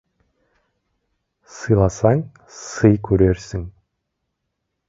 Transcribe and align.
Сыйласаң, 1.57 2.25
сый 2.63 2.99
көрерсің. 3.09 3.71